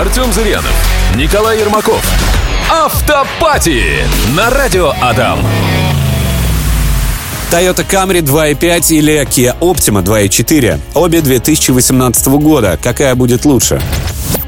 Артем 0.00 0.32
Зырянов, 0.32 0.72
Николай 1.14 1.58
Ермаков. 1.58 2.02
Автопати 2.70 3.84
на 4.34 4.48
радио 4.48 4.94
Адам. 5.02 5.38
Toyota 7.52 7.86
Camry 7.86 8.22
2.5 8.22 8.94
или 8.94 9.20
Kia 9.26 9.54
Optima 9.60 10.02
2.4. 10.02 10.80
Обе 10.94 11.20
2018 11.20 12.28
года. 12.28 12.78
Какая 12.82 13.14
будет 13.14 13.44
лучше? 13.44 13.78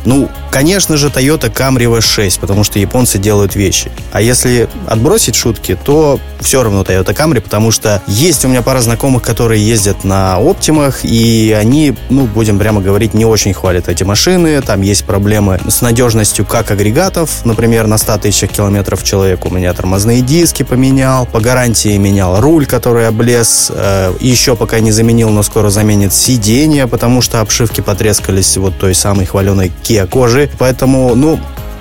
Ну, 0.07 0.31
конечно 0.53 0.97
же, 0.99 1.09
Toyota 1.09 1.51
Camry 1.53 1.87
V6, 1.87 2.39
потому 2.39 2.63
что 2.63 2.79
японцы 2.79 3.19
делают 3.19 3.57
вещи. 3.57 3.91
А 4.13 4.21
если 4.21 4.69
отбросить 4.87 5.35
шутки, 5.35 5.77
то 5.83 6.21
все 6.41 6.63
равно 6.63 6.83
Toyota 6.83 7.17
Camry, 7.17 7.41
потому 7.41 7.71
что 7.71 8.03
есть 8.07 8.45
у 8.45 8.49
меня 8.49 8.61
пара 8.63 8.81
знакомых, 8.81 9.23
которые 9.23 9.67
ездят 9.67 10.05
на 10.05 10.37
Оптимах, 10.37 11.05
и 11.05 11.57
они, 11.59 11.95
ну, 12.11 12.27
будем 12.27 12.59
прямо 12.59 12.83
говорить, 12.83 13.15
не 13.15 13.25
очень 13.25 13.55
хвалят 13.55 13.89
эти 13.89 14.05
машины. 14.05 14.61
Там 14.61 14.83
есть 14.83 15.05
проблемы 15.05 15.59
с 15.67 15.81
надежностью 15.81 16.45
как 16.45 16.71
агрегатов, 16.71 17.45
например, 17.45 17.87
на 17.87 17.97
100 17.97 18.19
тысячах 18.19 18.51
километров 18.51 19.03
человек 19.03 19.47
у 19.47 19.51
меня 19.51 19.73
тормозные 19.73 20.21
диски 20.21 20.65
поменял, 20.65 21.25
по 21.25 21.41
гарантии 21.41 21.97
менял 21.97 22.41
руль, 22.41 22.67
который 22.67 23.09
облез, 23.09 23.73
э, 23.75 24.13
еще 24.21 24.55
пока 24.55 24.81
не 24.81 24.93
заменил, 24.93 25.31
но 25.31 25.43
скоро 25.43 25.71
заменит 25.71 26.13
сиденье, 26.13 26.87
потому 26.87 27.23
что 27.23 27.41
обшивки 27.41 27.81
потрескались 27.81 28.57
вот 28.59 28.79
той 28.79 28.95
самой 28.95 29.25
хваленой 29.25 29.73
Kia 29.83 30.07
кожи. 30.07 30.42
Поэтому, 30.59 31.15
ну, 31.15 31.39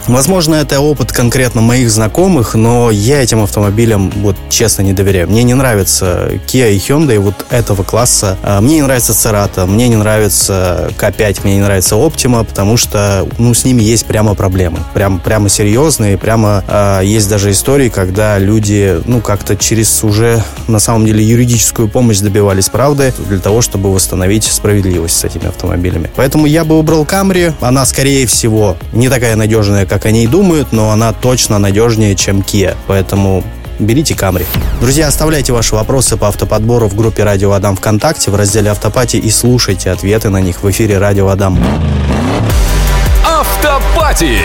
Возможно, 0.07 0.55
это 0.55 0.79
опыт 0.79 1.11
конкретно 1.11 1.61
моих 1.61 1.89
знакомых, 1.89 2.55
но 2.55 2.91
я 2.91 3.21
этим 3.21 3.43
автомобилям, 3.43 4.11
вот 4.17 4.35
честно, 4.49 4.81
не 4.81 4.93
доверяю. 4.93 5.29
Мне 5.29 5.43
не 5.43 5.53
нравится 5.53 6.31
Kia 6.47 6.73
и 6.73 6.77
Hyundai 6.77 7.19
вот 7.19 7.45
этого 7.49 7.83
класса. 7.83 8.37
А, 8.43 8.61
мне 8.61 8.75
не 8.75 8.81
нравится 8.81 9.13
Cerato, 9.13 9.65
мне 9.65 9.87
не 9.87 9.95
нравится 9.95 10.91
K5, 10.97 11.41
мне 11.43 11.55
не 11.55 11.61
нравится 11.61 11.95
Optima, 11.95 12.43
потому 12.43 12.77
что, 12.77 13.27
ну, 13.37 13.53
с 13.53 13.63
ними 13.63 13.81
есть 13.81 14.05
прямо 14.05 14.33
проблемы. 14.33 14.79
Прям, 14.93 15.19
прямо 15.19 15.49
серьезные, 15.49 16.17
прямо 16.17 16.63
э, 16.67 17.01
есть 17.03 17.29
даже 17.29 17.51
истории, 17.51 17.89
когда 17.89 18.37
люди, 18.39 18.99
ну, 19.05 19.21
как-то 19.21 19.55
через 19.55 20.03
уже, 20.03 20.43
на 20.67 20.79
самом 20.79 21.05
деле, 21.05 21.23
юридическую 21.23 21.87
помощь 21.87 22.19
добивались 22.19 22.69
правды 22.69 23.13
для 23.29 23.39
того, 23.39 23.61
чтобы 23.61 23.93
восстановить 23.93 24.45
справедливость 24.45 25.17
с 25.17 25.23
этими 25.23 25.47
автомобилями. 25.47 26.09
Поэтому 26.15 26.45
я 26.45 26.65
бы 26.65 26.77
выбрал 26.77 27.03
Camry. 27.03 27.53
Она, 27.61 27.85
скорее 27.85 28.25
всего, 28.27 28.77
не 28.93 29.09
такая 29.09 29.35
надежная, 29.35 29.85
как 29.91 30.05
они 30.05 30.23
и 30.23 30.27
думают, 30.27 30.71
но 30.71 30.91
она 30.91 31.11
точно 31.11 31.59
надежнее, 31.59 32.15
чем 32.15 32.39
Kia. 32.39 32.77
Поэтому 32.87 33.43
берите 33.77 34.15
Камри. 34.15 34.45
Друзья, 34.79 35.07
оставляйте 35.07 35.51
ваши 35.51 35.75
вопросы 35.75 36.15
по 36.15 36.29
автоподбору 36.29 36.87
в 36.87 36.95
группе 36.95 37.25
Радио 37.25 37.51
Адам 37.51 37.75
ВКонтакте 37.75 38.31
в 38.31 38.35
разделе 38.35 38.71
Автопати 38.71 39.17
и 39.17 39.29
слушайте 39.29 39.91
ответы 39.91 40.29
на 40.29 40.39
них 40.39 40.63
в 40.63 40.71
эфире 40.71 40.97
Радио 40.97 41.27
Адам. 41.27 41.59
Автопати 43.27 44.39